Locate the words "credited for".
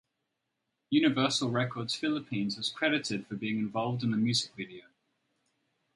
2.71-3.35